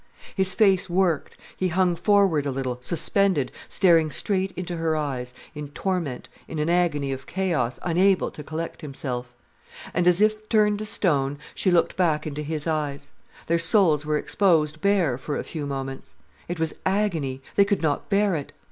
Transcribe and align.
His 0.35 0.55
face 0.55 0.89
worked, 0.89 1.37
he 1.55 1.67
hung 1.67 1.95
forward 1.95 2.47
a 2.47 2.51
little, 2.51 2.79
suspended, 2.81 3.51
staring 3.69 4.09
straight 4.09 4.51
into 4.53 4.77
her 4.77 4.95
eyes, 4.95 5.31
in 5.53 5.67
torment, 5.67 6.27
in 6.47 6.57
an 6.57 6.71
agony 6.71 7.11
of 7.11 7.27
chaos, 7.27 7.77
unable 7.83 8.31
to 8.31 8.43
collect 8.43 8.81
himself. 8.81 9.31
And 9.93 10.07
as 10.07 10.19
if 10.19 10.49
turned 10.49 10.79
to 10.79 10.85
stone, 10.85 11.37
she 11.53 11.69
looked 11.69 11.97
back 11.97 12.25
into 12.25 12.41
his 12.41 12.65
eyes. 12.65 13.11
Their 13.45 13.59
souls 13.59 14.03
were 14.03 14.17
exposed 14.17 14.81
bare 14.81 15.19
for 15.19 15.37
a 15.37 15.43
few 15.43 15.67
moments. 15.67 16.15
It 16.47 16.59
was 16.59 16.73
agony. 16.83 17.43
They 17.55 17.63
could 17.63 17.83
not 17.83 18.09
bear 18.09 18.33
it. 18.33 18.53